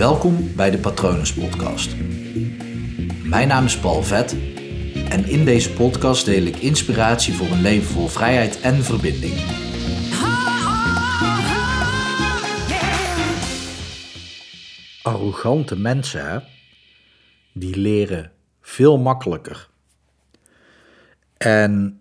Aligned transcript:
Welkom 0.00 0.54
bij 0.56 0.70
de 0.70 0.78
Patronus 0.78 1.34
Podcast. 1.34 1.96
Mijn 3.24 3.48
naam 3.48 3.64
is 3.64 3.78
Paul 3.78 4.02
Vet 4.02 4.32
en 5.08 5.24
in 5.24 5.44
deze 5.44 5.72
podcast 5.72 6.24
deel 6.24 6.42
ik 6.42 6.56
inspiratie 6.56 7.34
voor 7.34 7.46
een 7.46 7.60
leven 7.60 7.86
vol 7.86 8.06
vrijheid 8.06 8.60
en 8.60 8.74
verbinding. 8.74 9.34
Arrogante 15.02 15.76
mensen, 15.76 16.44
die 17.52 17.76
leren 17.76 18.32
veel 18.60 18.98
makkelijker. 18.98 19.68
En 21.36 22.00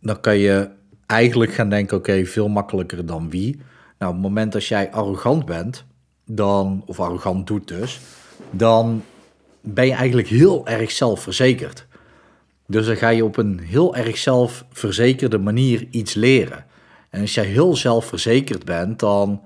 dan 0.00 0.20
kan 0.20 0.38
je 0.38 0.70
eigenlijk 1.06 1.52
gaan 1.52 1.68
denken, 1.68 1.96
oké, 1.96 2.24
veel 2.24 2.48
makkelijker 2.48 3.06
dan 3.06 3.30
wie? 3.30 3.56
Nou, 3.98 4.10
op 4.14 4.22
het 4.22 4.26
moment 4.26 4.52
dat 4.52 4.66
jij 4.66 4.92
arrogant 4.92 5.44
bent, 5.44 5.86
dan, 6.26 6.82
of 6.86 7.00
arrogant 7.00 7.46
doet 7.46 7.68
dus, 7.68 8.00
dan 8.50 9.02
ben 9.60 9.86
je 9.86 9.92
eigenlijk 9.92 10.28
heel 10.28 10.66
erg 10.66 10.90
zelfverzekerd. 10.90 11.86
Dus 12.66 12.86
dan 12.86 12.96
ga 12.96 13.08
je 13.08 13.24
op 13.24 13.36
een 13.36 13.58
heel 13.58 13.96
erg 13.96 14.16
zelfverzekerde 14.16 15.38
manier 15.38 15.86
iets 15.90 16.14
leren. 16.14 16.66
En 17.10 17.20
als 17.20 17.34
jij 17.34 17.44
heel 17.44 17.76
zelfverzekerd 17.76 18.64
bent, 18.64 18.98
dan, 18.98 19.40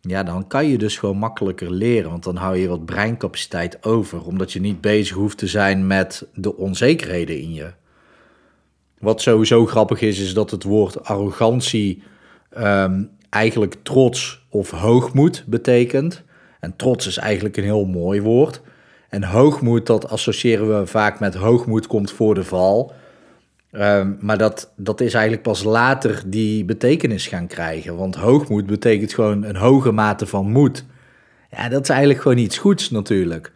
ja, 0.00 0.22
dan 0.22 0.46
kan 0.46 0.66
je 0.66 0.78
dus 0.78 0.98
gewoon 0.98 1.16
makkelijker 1.16 1.70
leren. 1.70 2.10
Want 2.10 2.24
dan 2.24 2.36
hou 2.36 2.56
je 2.56 2.68
wat 2.68 2.84
breincapaciteit 2.84 3.84
over, 3.84 4.24
omdat 4.24 4.52
je 4.52 4.60
niet 4.60 4.80
bezig 4.80 5.16
hoeft 5.16 5.38
te 5.38 5.46
zijn 5.46 5.86
met 5.86 6.26
de 6.34 6.56
onzekerheden 6.56 7.38
in 7.38 7.52
je. 7.52 7.72
Wat 8.98 9.20
sowieso 9.22 9.66
grappig 9.66 10.00
is, 10.00 10.18
is 10.20 10.34
dat 10.34 10.50
het 10.50 10.62
woord 10.62 11.04
arrogantie 11.04 12.02
ehm, 12.50 13.02
eigenlijk 13.30 13.76
trots 13.82 14.46
of 14.48 14.70
hoogmoed 14.70 15.44
betekent. 15.46 16.22
En 16.60 16.76
trots 16.76 17.06
is 17.06 17.16
eigenlijk 17.16 17.56
een 17.56 17.64
heel 17.64 17.84
mooi 17.84 18.22
woord. 18.22 18.60
En 19.08 19.24
hoogmoed, 19.24 19.86
dat 19.86 20.08
associëren 20.08 20.78
we 20.78 20.86
vaak 20.86 21.20
met 21.20 21.34
hoogmoed 21.34 21.86
komt 21.86 22.12
voor 22.12 22.34
de 22.34 22.44
val. 22.44 22.92
Ehm, 23.70 24.12
maar 24.20 24.38
dat, 24.38 24.72
dat 24.76 25.00
is 25.00 25.12
eigenlijk 25.12 25.42
pas 25.42 25.62
later 25.62 26.22
die 26.26 26.64
betekenis 26.64 27.26
gaan 27.26 27.46
krijgen. 27.46 27.96
Want 27.96 28.14
hoogmoed 28.14 28.66
betekent 28.66 29.14
gewoon 29.14 29.44
een 29.44 29.56
hoge 29.56 29.92
mate 29.92 30.26
van 30.26 30.50
moed. 30.50 30.84
Ja, 31.50 31.68
dat 31.68 31.82
is 31.82 31.88
eigenlijk 31.88 32.20
gewoon 32.20 32.38
iets 32.38 32.58
goeds 32.58 32.90
natuurlijk. 32.90 33.52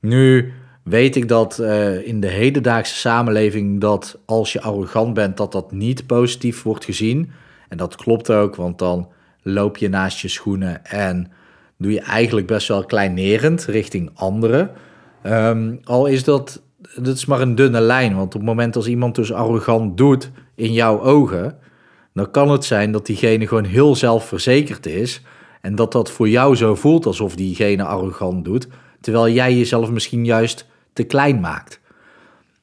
Nu 0.00 0.52
weet 0.82 1.16
ik 1.16 1.28
dat 1.28 1.58
uh, 1.60 2.06
in 2.06 2.20
de 2.20 2.28
hedendaagse 2.28 2.94
samenleving 2.94 3.80
dat 3.80 4.18
als 4.24 4.52
je 4.52 4.60
arrogant 4.60 5.14
bent, 5.14 5.36
dat 5.36 5.52
dat 5.52 5.72
niet 5.72 6.06
positief 6.06 6.62
wordt 6.62 6.84
gezien. 6.84 7.30
En 7.68 7.76
dat 7.76 7.96
klopt 7.96 8.30
ook, 8.30 8.56
want 8.56 8.78
dan 8.78 9.08
loop 9.42 9.76
je 9.76 9.88
naast 9.88 10.18
je 10.18 10.28
schoenen 10.28 10.84
en 10.84 11.32
doe 11.78 11.92
je 11.92 12.00
eigenlijk 12.00 12.46
best 12.46 12.68
wel 12.68 12.84
kleinerend 12.84 13.64
richting 13.64 14.10
anderen. 14.14 14.70
Um, 15.26 15.80
al 15.84 16.06
is 16.06 16.24
dat, 16.24 16.62
dat 16.96 17.16
is 17.16 17.24
maar 17.24 17.40
een 17.40 17.54
dunne 17.54 17.80
lijn, 17.80 18.14
want 18.14 18.34
op 18.34 18.40
het 18.40 18.48
moment 18.48 18.76
als 18.76 18.86
iemand 18.86 19.14
dus 19.14 19.32
arrogant 19.32 19.96
doet 19.96 20.30
in 20.54 20.72
jouw 20.72 21.00
ogen, 21.00 21.58
dan 22.12 22.30
kan 22.30 22.50
het 22.50 22.64
zijn 22.64 22.92
dat 22.92 23.06
diegene 23.06 23.46
gewoon 23.46 23.64
heel 23.64 23.96
zelfverzekerd 23.96 24.86
is 24.86 25.22
en 25.60 25.74
dat 25.74 25.92
dat 25.92 26.10
voor 26.10 26.28
jou 26.28 26.56
zo 26.56 26.74
voelt 26.74 27.06
alsof 27.06 27.34
diegene 27.34 27.84
arrogant 27.84 28.44
doet, 28.44 28.68
terwijl 29.00 29.28
jij 29.28 29.56
jezelf 29.56 29.90
misschien 29.90 30.24
juist 30.24 30.66
te 30.92 31.04
klein 31.04 31.40
maakt. 31.40 31.80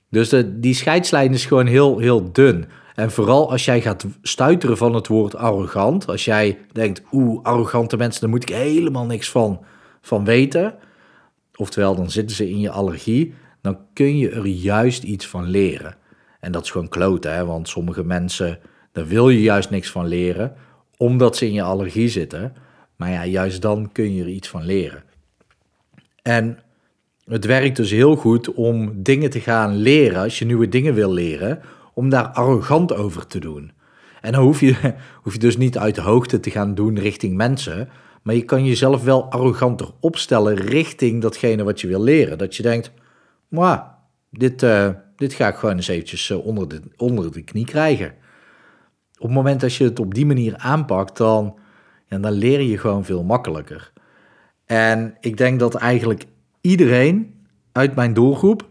Dus 0.09 0.29
de, 0.29 0.59
die 0.59 0.73
scheidslijn 0.73 1.33
is 1.33 1.45
gewoon 1.45 1.65
heel, 1.65 1.99
heel 1.99 2.31
dun. 2.31 2.65
En 2.95 3.11
vooral 3.11 3.51
als 3.51 3.65
jij 3.65 3.81
gaat 3.81 4.05
stuiteren 4.21 4.77
van 4.77 4.95
het 4.95 5.07
woord 5.07 5.35
arrogant, 5.35 6.07
als 6.07 6.25
jij 6.25 6.57
denkt, 6.71 7.01
oeh, 7.11 7.43
arrogante 7.43 7.97
mensen, 7.97 8.21
daar 8.21 8.29
moet 8.29 8.49
ik 8.49 8.55
helemaal 8.55 9.05
niks 9.05 9.29
van, 9.29 9.59
van 10.01 10.25
weten, 10.25 10.73
oftewel 11.55 11.95
dan 11.95 12.11
zitten 12.11 12.35
ze 12.35 12.49
in 12.49 12.59
je 12.59 12.69
allergie, 12.69 13.33
dan 13.61 13.77
kun 13.93 14.17
je 14.17 14.29
er 14.29 14.45
juist 14.45 15.03
iets 15.03 15.27
van 15.27 15.49
leren. 15.49 15.95
En 16.39 16.51
dat 16.51 16.63
is 16.63 16.71
gewoon 16.71 16.89
kloten, 16.89 17.33
hè? 17.33 17.45
want 17.45 17.69
sommige 17.69 18.03
mensen, 18.03 18.59
daar 18.91 19.07
wil 19.07 19.29
je 19.29 19.41
juist 19.41 19.69
niks 19.69 19.91
van 19.91 20.07
leren, 20.07 20.55
omdat 20.97 21.37
ze 21.37 21.45
in 21.45 21.53
je 21.53 21.61
allergie 21.61 22.09
zitten. 22.09 22.53
Maar 22.95 23.11
ja, 23.11 23.25
juist 23.25 23.61
dan 23.61 23.91
kun 23.91 24.13
je 24.13 24.21
er 24.21 24.29
iets 24.29 24.47
van 24.47 24.65
leren. 24.65 25.03
En 26.21 26.59
het 27.25 27.45
werkt 27.45 27.75
dus 27.75 27.91
heel 27.91 28.15
goed 28.15 28.53
om 28.53 29.03
dingen 29.03 29.29
te 29.29 29.39
gaan 29.39 29.75
leren, 29.75 30.21
als 30.21 30.39
je 30.39 30.45
nieuwe 30.45 30.69
dingen 30.69 30.93
wil 30.93 31.13
leren, 31.13 31.61
om 31.93 32.09
daar 32.09 32.27
arrogant 32.27 32.93
over 32.93 33.27
te 33.27 33.39
doen. 33.39 33.71
En 34.21 34.31
dan 34.31 34.43
hoef 34.43 34.59
je, 34.59 34.93
hoef 35.23 35.33
je 35.33 35.39
dus 35.39 35.57
niet 35.57 35.77
uit 35.77 35.95
de 35.95 36.01
hoogte 36.01 36.39
te 36.39 36.51
gaan 36.51 36.75
doen 36.75 36.99
richting 36.99 37.35
mensen, 37.35 37.89
maar 38.21 38.35
je 38.35 38.45
kan 38.45 38.65
jezelf 38.65 39.03
wel 39.03 39.31
arroganter 39.31 39.89
opstellen 39.99 40.55
richting 40.55 41.21
datgene 41.21 41.63
wat 41.63 41.81
je 41.81 41.87
wil 41.87 42.01
leren. 42.01 42.37
Dat 42.37 42.55
je 42.55 42.63
denkt, 42.63 42.91
maar 43.47 43.95
dit, 44.29 44.63
uh, 44.63 44.89
dit 45.15 45.33
ga 45.33 45.47
ik 45.47 45.55
gewoon 45.55 45.75
eens 45.75 45.87
eventjes 45.87 46.29
eh, 46.29 46.45
onder, 46.45 46.67
de, 46.67 46.81
onder 46.97 47.31
de 47.31 47.41
knie 47.41 47.65
krijgen. 47.65 48.13
Op 49.17 49.27
het 49.27 49.35
moment 49.35 49.61
dat 49.61 49.75
je 49.75 49.83
het 49.83 49.99
op 49.99 50.13
die 50.13 50.25
manier 50.25 50.57
aanpakt, 50.57 51.17
dan, 51.17 51.57
ja, 52.05 52.17
dan 52.17 52.31
leer 52.31 52.61
je 52.61 52.77
gewoon 52.77 53.05
veel 53.05 53.23
makkelijker. 53.23 53.91
En 54.65 55.17
ik 55.19 55.37
denk 55.37 55.59
dat 55.59 55.75
eigenlijk 55.75 56.25
iedereen 56.61 57.45
uit 57.71 57.95
mijn 57.95 58.13
doelgroep 58.13 58.69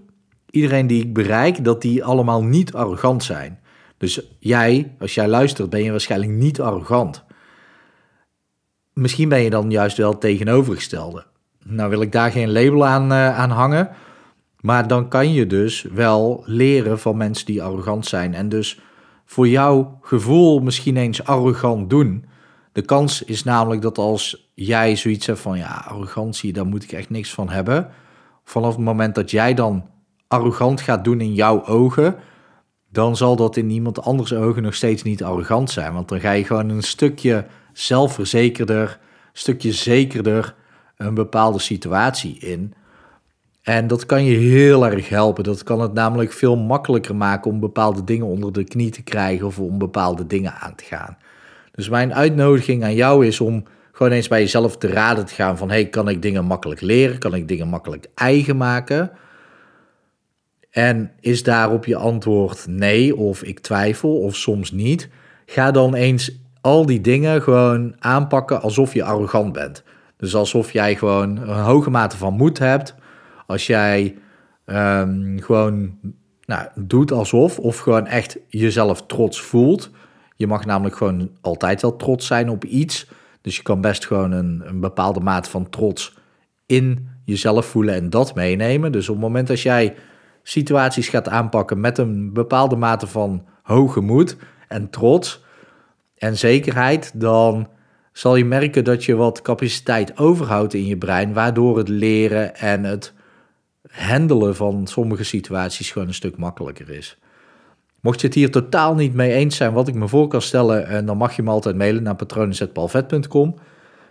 iedereen 0.51 0.87
die 0.87 1.03
ik 1.03 1.13
bereik, 1.13 1.65
dat 1.65 1.83
die 1.83 2.05
allemaal 2.05 2.45
niet 2.45 2.75
arrogant 2.75 3.25
zijn. 3.25 3.61
Dus 3.99 4.21
jij, 4.39 4.95
als 4.99 5.15
jij 5.15 5.29
luistert, 5.29 5.71
ben 5.71 5.83
je 5.83 5.91
waarschijnlijk 5.91 6.33
niet 6.33 6.61
arrogant. 6.61 7.25
Misschien 8.93 9.29
ben 9.29 9.41
je 9.41 9.51
dan 9.51 9.71
juist 9.71 9.97
wel 9.97 10.19
tegenovergestelde. 10.19 11.25
Nou 11.65 11.91
wil 11.91 12.01
ik 12.01 12.13
daar 12.13 12.31
geen 12.31 12.53
label 12.53 12.87
aan, 12.87 13.13
uh, 13.13 13.39
aan 13.39 13.51
hangen. 13.51 13.91
Maar 14.61 14.89
dan 14.89 15.09
kan 15.09 15.33
je 15.33 15.47
dus 15.47 15.83
wel 15.83 16.43
leren 16.47 16.99
van 16.99 17.17
mensen 17.17 17.47
die 17.47 17.63
arrogant 17.63 18.07
zijn. 18.07 18.35
En 18.35 18.49
dus 18.49 18.81
voor 19.25 19.49
jouw 19.49 19.99
gevoel 20.03 20.61
misschien 20.61 20.97
eens 20.97 21.25
arrogant 21.25 21.91
doen. 21.91 22.25
De 22.73 22.83
kans 22.83 23.23
is 23.23 23.45
namelijk 23.45 23.83
dat 23.83 23.99
als 23.99 24.51
jij 24.55 24.97
zoiets 24.97 25.27
hebt 25.27 25.39
van 25.39 25.59
ja, 25.59 25.85
arrogantie, 25.87 26.53
daar 26.53 26.67
moet 26.67 26.83
ik 26.83 26.93
echt 26.93 27.11
niks 27.11 27.31
van 27.35 27.49
hebben. 27.49 27.89
Vanaf 28.45 28.75
het 28.75 28.85
moment 28.85 29.15
dat 29.15 29.31
jij 29.31 29.55
dan 29.55 29.89
arrogant 30.31 30.81
gaat 30.81 31.05
doen 31.05 31.21
in 31.21 31.35
jouw 31.35 31.67
ogen, 31.67 32.17
dan 32.91 33.17
zal 33.17 33.37
dat 33.37 33.57
in 33.57 33.71
iemand 33.71 34.03
anders 34.03 34.35
ogen 34.35 34.63
nog 34.63 34.75
steeds 34.75 35.03
niet 35.03 35.25
arrogant 35.25 35.71
zijn. 35.71 35.93
Want 35.93 36.09
dan 36.09 36.21
ga 36.21 36.31
je 36.31 36.45
gewoon 36.45 36.69
een 36.69 36.83
stukje 36.83 37.47
zelfverzekerder, 37.73 38.83
een 38.89 38.99
stukje 39.33 39.73
zekerder 39.73 40.55
een 40.97 41.15
bepaalde 41.15 41.59
situatie 41.59 42.39
in. 42.39 42.75
En 43.63 43.87
dat 43.87 44.07
kan 44.07 44.25
je 44.25 44.37
heel 44.37 44.87
erg 44.87 45.09
helpen. 45.09 45.45
Dat 45.45 45.63
kan 45.63 45.81
het 45.81 45.93
namelijk 45.93 46.33
veel 46.33 46.57
makkelijker 46.57 47.17
maken 47.17 47.51
om 47.51 47.61
bepaalde 47.61 48.05
dingen 48.05 48.27
onder 48.27 48.53
de 48.53 48.65
knie 48.65 48.91
te 48.91 49.03
krijgen 49.03 49.47
of 49.47 49.59
om 49.59 49.79
bepaalde 49.79 50.27
dingen 50.27 50.55
aan 50.55 50.75
te 50.75 50.85
gaan. 50.85 51.17
Dus 51.71 51.89
mijn 51.89 52.15
uitnodiging 52.15 52.85
aan 52.85 52.95
jou 52.95 53.27
is 53.27 53.41
om 53.41 53.65
gewoon 53.93 54.13
eens 54.13 54.29
bij 54.29 54.41
jezelf 54.41 54.77
te 54.77 54.89
raden 54.89 55.27
te 55.27 55.35
gaan 55.35 55.59
van 55.59 55.71
hey, 55.71 55.89
kan 55.89 56.09
ik 56.09 56.23
dingen 56.23 56.45
makkelijk 56.45 56.81
leren? 56.81 57.19
Kan 57.19 57.35
ik 57.35 57.49
dingen 57.49 57.69
makkelijk 57.69 58.07
eigen 58.15 58.57
maken? 58.57 59.11
En 60.71 61.13
is 61.21 61.43
daarop 61.43 61.85
je 61.85 61.97
antwoord 61.97 62.67
nee 62.67 63.17
of 63.17 63.43
ik 63.43 63.61
twijfel 63.61 64.21
of 64.21 64.37
soms 64.37 64.73
niet? 64.73 65.09
Ga 65.47 65.71
dan 65.71 65.95
eens 65.95 66.33
al 66.61 66.87
die 66.87 67.01
dingen 67.01 67.43
gewoon 67.43 67.95
aanpakken 67.99 68.63
alsof 68.63 68.95
je 68.95 69.05
arrogant 69.05 69.53
bent. 69.53 69.83
Dus 70.17 70.35
alsof 70.35 70.73
jij 70.73 70.97
gewoon 70.97 71.37
een 71.37 71.63
hoge 71.63 71.91
mate 71.91 72.17
van 72.17 72.35
moed 72.35 72.59
hebt. 72.59 72.95
Als 73.47 73.67
jij 73.67 74.17
um, 74.67 75.41
gewoon 75.41 75.99
nou, 76.45 76.69
doet 76.75 77.13
alsof, 77.13 77.59
of 77.59 77.79
gewoon 77.79 78.07
echt 78.07 78.39
jezelf 78.49 79.07
trots 79.07 79.41
voelt. 79.41 79.91
Je 80.37 80.47
mag 80.47 80.65
namelijk 80.65 80.97
gewoon 80.97 81.31
altijd 81.41 81.83
wel 81.83 81.97
trots 81.97 82.27
zijn 82.27 82.49
op 82.49 82.65
iets. 82.65 83.09
Dus 83.41 83.57
je 83.57 83.63
kan 83.63 83.81
best 83.81 84.07
gewoon 84.07 84.33
een, 84.33 84.63
een 84.65 84.81
bepaalde 84.81 85.21
mate 85.21 85.51
van 85.51 85.69
trots 85.69 86.15
in 86.67 87.09
jezelf 87.25 87.67
voelen 87.67 87.95
en 87.95 88.11
dat 88.11 88.35
meenemen. 88.35 88.93
Dus 88.93 89.09
op 89.09 89.15
het 89.15 89.25
moment 89.25 89.49
dat 89.49 89.61
jij 89.61 89.95
situaties 90.43 91.09
gaat 91.09 91.29
aanpakken 91.29 91.81
met 91.81 91.99
een 91.99 92.33
bepaalde 92.33 92.77
mate 92.77 93.07
van 93.07 93.45
hoge 93.63 94.01
moed 94.01 94.37
en 94.69 94.91
trots 94.91 95.45
en 96.17 96.39
zekerheid, 96.39 97.13
dan 97.15 97.69
zal 98.13 98.37
je 98.37 98.45
merken 98.45 98.85
dat 98.85 99.05
je 99.05 99.15
wat 99.15 99.43
capaciteit 99.43 100.19
overhoudt 100.19 100.75
in 100.75 100.87
je 100.87 100.99
brein, 100.99 101.33
waardoor 101.33 101.79
het 101.79 101.89
leren 101.89 102.57
en 102.57 102.85
het 102.85 103.13
handelen 103.91 104.57
van 104.57 104.87
sommige 104.87 105.25
situaties 105.25 105.91
gewoon 105.91 106.09
een 106.09 106.15
stuk 106.15 106.37
makkelijker 106.37 106.91
is. 106.91 107.19
Mocht 108.01 108.21
je 108.21 108.27
het 108.27 108.37
hier 108.37 108.51
totaal 108.51 108.95
niet 108.95 109.15
mee 109.15 109.33
eens 109.33 109.57
zijn 109.57 109.73
wat 109.73 109.89
ik 109.89 109.95
me 109.95 110.09
voor 110.09 110.29
kan 110.29 110.43
stellen, 110.43 110.87
eh, 110.87 111.07
dan 111.07 111.17
mag 111.17 111.37
je 111.37 111.43
me 111.43 111.51
altijd 111.51 111.77
mailen 111.77 112.03
naar 112.03 112.17
patronen.palvet.com. 112.17 113.55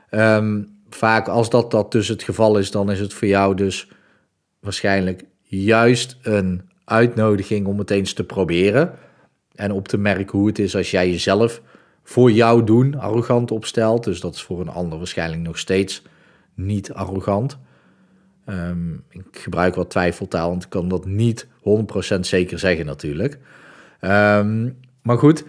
Ehm, 0.10 0.62
vaak 0.90 1.28
als 1.28 1.50
dat, 1.50 1.72
dat 1.72 1.92
dus 1.92 2.08
het 2.08 2.24
geval 2.24 2.58
is, 2.58 2.72
dan 2.72 2.92
is 2.92 3.00
het 3.00 3.14
voor 3.14 3.28
jou 3.28 3.56
dus 3.56 3.92
waarschijnlijk 4.60 5.24
juist 5.50 6.18
een 6.22 6.62
uitnodiging 6.86 7.68
om 7.68 7.80
het 7.80 7.90
eens 7.90 8.14
te 8.14 8.24
proberen. 8.24 8.92
En 9.56 9.72
op 9.72 9.88
te 9.88 9.98
merken 9.98 10.38
hoe 10.38 10.48
het 10.48 10.60
is 10.60 10.76
als 10.76 10.92
jij 10.92 11.10
jezelf 11.10 11.62
voor 12.04 12.32
jou 12.32 12.64
doen 12.64 13.00
arrogant 13.00 13.52
opstelt. 13.52 14.04
Dus 14.04 14.20
dat 14.20 14.36
is 14.36 14.42
voor 14.42 14.60
een 14.62 14.70
ander 14.70 14.98
waarschijnlijk 14.98 15.42
nog 15.42 15.58
steeds 15.58 16.04
niet 16.54 16.94
arrogant. 16.94 17.58
Ehm, 18.46 18.94
ik 19.10 19.24
gebruik 19.32 19.76
wat 19.76 19.90
twijfeltaal, 19.90 20.50
want 20.50 20.64
ik 20.64 20.70
kan 20.70 20.88
dat 20.88 21.06
niet 21.06 21.48
100% 21.60 22.20
zeker 22.20 22.60
zeggen 22.60 22.86
natuurlijk. 22.86 23.38
Ehm, 24.00 24.70
maar 25.02 25.18
goed, 25.18 25.44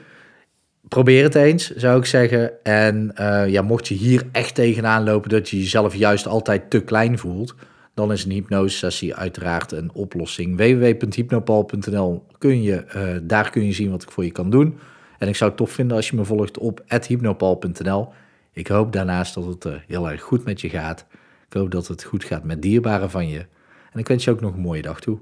probeer 0.89 1.23
het 1.23 1.35
eens, 1.35 1.71
zou 1.71 1.99
ik 1.99 2.05
zeggen. 2.05 2.65
En 2.65 3.13
uh, 3.21 3.49
ja, 3.49 3.63
mocht 3.63 3.89
je 3.89 3.95
hier 3.95 4.27
echt 4.33 4.55
tegenaan 4.55 5.05
lopen 5.05 5.31
dat 5.31 5.49
je 5.49 5.59
jezelf 5.59 5.95
juist 5.95 6.27
altijd 6.27 6.71
te 6.71 6.81
klein 6.81 7.19
voelt, 7.19 7.55
dan 7.95 8.13
is 8.13 8.25
een 8.25 8.31
hypnosesessie 8.31 9.15
uiteraard 9.15 9.73
een 9.73 9.91
oplossing. 9.93 10.57
www.hypnopal.nl 10.57 12.27
kun 12.39 12.63
je, 12.63 12.85
uh, 12.97 13.17
daar 13.23 13.51
kun 13.51 13.65
je 13.65 13.73
zien 13.73 13.91
wat 13.91 14.03
ik 14.03 14.11
voor 14.11 14.25
je 14.25 14.31
kan 14.31 14.51
doen. 14.51 14.79
En 15.19 15.29
ik 15.29 15.37
zou 15.37 15.51
het 15.51 15.59
tof 15.59 15.71
vinden 15.71 15.97
als 15.97 16.11
je 16.11 16.17
me 16.17 16.25
volgt 16.25 16.59
op 16.59 16.85
hypnopal.nl. 17.07 18.09
Ik 18.53 18.67
hoop 18.67 18.93
daarnaast 18.93 19.35
dat 19.35 19.47
het 19.47 19.65
uh, 19.65 19.75
heel 19.87 20.11
erg 20.11 20.23
goed 20.23 20.45
met 20.45 20.61
je 20.61 20.69
gaat. 20.69 21.07
Ik 21.47 21.53
hoop 21.53 21.71
dat 21.71 21.87
het 21.87 22.05
goed 22.05 22.25
gaat 22.25 22.45
met 22.45 22.63
dierbaren 22.63 23.11
van 23.11 23.29
je. 23.29 23.47
En 23.93 23.99
ik 23.99 24.09
wens 24.09 24.25
je 24.25 24.31
ook 24.31 24.41
nog 24.41 24.55
een 24.55 24.61
mooie 24.61 24.83
dag 24.83 25.01
toe. 25.01 25.19